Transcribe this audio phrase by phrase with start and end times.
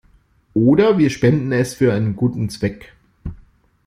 [0.55, 2.95] Oder wir spenden es für einen guten Zweck.